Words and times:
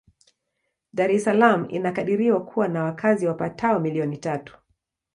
Dar 0.93 1.11
es 1.15 1.23
Salaam 1.25 1.67
inakadiriwa 1.69 2.45
kuwa 2.45 2.67
na 2.67 2.83
wakazi 2.83 3.27
wapatao 3.27 3.79
milioni 3.79 4.17
tatu. 4.17 4.57